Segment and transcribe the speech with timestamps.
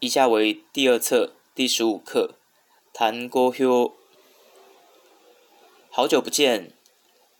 [0.00, 2.36] 以下为第二册第十五课，
[2.92, 3.96] 谈歌休。
[5.90, 6.72] 好久不见，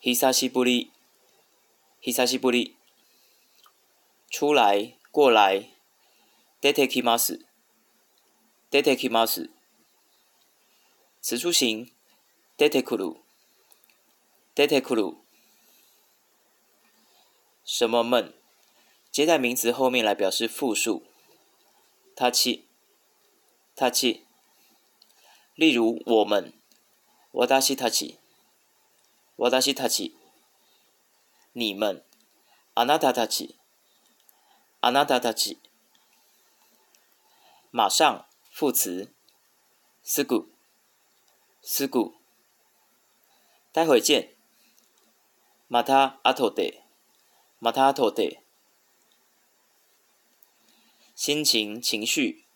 [0.02, 0.88] ヒサ西ブリ、
[2.02, 2.74] ヒサ西ブリ。
[4.28, 5.68] 出来，过来、
[6.60, 7.38] 出てきます，
[8.72, 9.50] 出てきます。
[11.22, 11.92] 此处行，
[12.56, 13.18] 出てくる，
[14.56, 15.16] 出てくる。
[17.64, 18.34] 什么们？
[19.12, 21.07] 接在名词后面来表示复数。
[22.20, 22.66] 他去，
[23.76, 24.26] 他去。
[25.54, 26.52] 例如，我们，
[27.30, 28.18] 我达西他去，
[29.36, 30.16] 我达西他去。
[31.52, 32.04] 你们，
[32.74, 33.54] アナたタチ，
[34.80, 35.58] アナタたち。
[37.70, 39.14] 马上，副词，
[40.04, 40.48] すぐ、
[41.62, 42.14] すぐ。
[43.72, 44.34] 待会见，
[45.70, 46.82] またあで、
[47.60, 48.42] またあで。
[51.18, 52.46] 心情、情绪，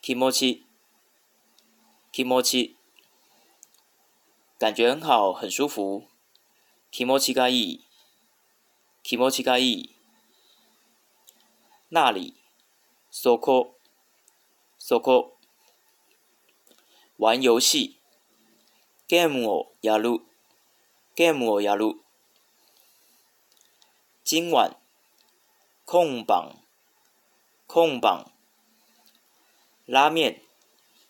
[0.00, 0.62] 気持ち、
[2.12, 2.76] 気持ち，
[4.56, 6.06] 感觉很好，很舒服。
[6.92, 7.80] 気持ちがいい、
[9.02, 9.90] 気持ちがいい。
[11.90, 12.36] 那里、
[13.10, 13.74] そこ、
[14.78, 15.32] そこ，
[17.18, 17.98] 玩游戏，
[19.08, 20.20] ゲームをやる、
[21.16, 21.94] ゲームをやる。
[24.24, 24.76] 今晚，
[25.84, 26.64] 空房。
[27.78, 28.08] 控榜
[29.84, 30.40] 拉面，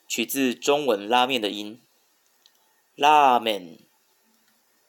[0.08, 1.80] 取自中文“拉面”的音，
[2.96, 3.78] 拉面，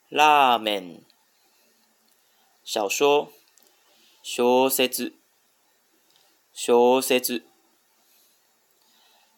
[0.08, 1.00] 拉面。
[2.64, 3.32] 小说，
[4.24, 4.68] 小说，
[6.92, 7.40] 小说。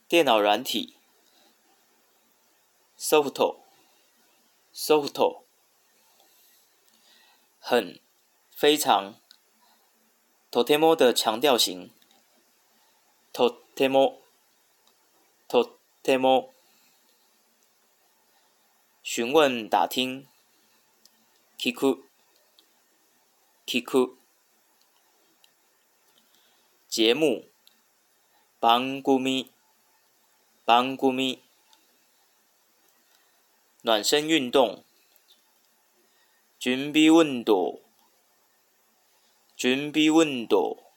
[0.08, 0.96] 电脑软体
[2.98, 3.74] ，softo，softo。
[7.58, 8.00] 很，
[8.50, 9.16] 非常，
[10.50, 11.91] とても的强调型。
[13.33, 14.19] とても、
[15.47, 15.64] と
[16.03, 16.50] ても、
[19.05, 20.27] 询问打听、
[21.57, 22.02] 聞く、
[23.69, 24.17] 聞く、
[26.89, 27.45] 节目、
[28.61, 29.48] 番組、
[30.67, 31.40] 番組、
[33.85, 34.83] 暖身运动、
[36.58, 37.79] 準備運動、
[39.57, 40.89] 準備運動。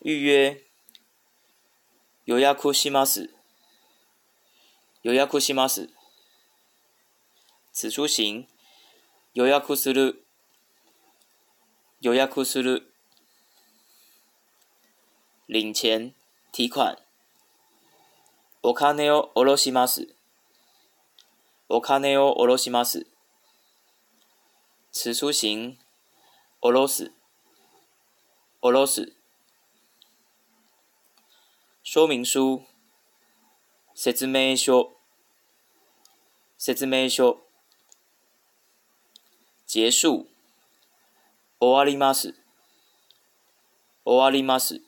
[0.00, 0.62] 预约。
[2.24, 3.30] 有库します。
[5.02, 5.90] 有库します。
[7.72, 8.46] 此出行。
[9.34, 10.24] 有役する。
[12.00, 12.86] 有库する。
[15.48, 16.14] 领钱、
[16.52, 16.96] 提款。
[18.62, 20.14] お金をろします。
[21.68, 23.08] お金をろします。
[24.92, 25.76] 此出行。
[26.60, 27.12] 俄罗斯。
[28.62, 29.17] 俄罗斯。
[31.90, 32.64] 说明书，
[33.94, 34.92] 说明书，
[36.58, 37.38] 说明書。
[39.64, 40.28] 结束。
[41.58, 42.34] 終わります。
[44.04, 44.82] 終わります。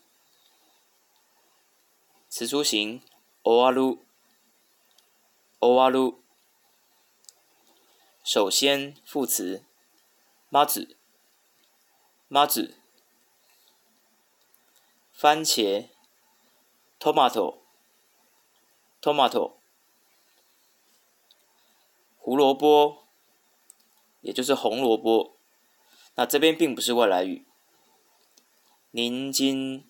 [2.28, 3.00] 此出行。
[3.43, 3.99] 終わりる。
[5.59, 6.19] 終わる。
[8.22, 9.65] 首先，副词。
[10.50, 10.94] まず。
[12.28, 12.75] まず。
[15.19, 15.89] 番茄。
[17.00, 19.55] tomato，tomato，
[22.19, 22.99] 胡萝卜，
[24.21, 25.34] 也就是红萝卜。
[26.16, 27.47] 那这边并不是外来语。
[28.91, 29.84] 您茎，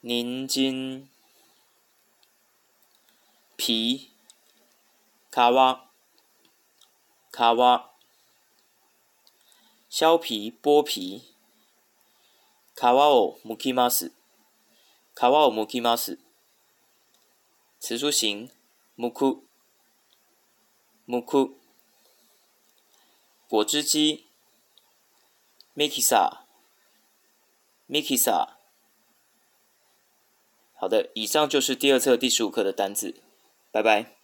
[0.00, 1.08] 您茎，
[3.56, 4.10] 皮，
[5.30, 5.88] 卡哇，
[7.30, 7.92] 卡哇，
[9.88, 11.22] 削皮、剥皮。
[12.74, 14.12] 卡哇オムキ马斯。
[15.14, 16.18] 卡瓦乌木吉马斯，
[17.78, 18.50] 磁珠形，
[18.94, 19.44] 木库，
[21.04, 21.58] 木库，
[23.46, 24.24] 果汁机
[25.74, 26.28] m i c i s s a
[27.86, 28.56] m i s a
[30.74, 33.14] 好的，以上就是第二册第十五课的单字，
[33.70, 34.16] 拜拜。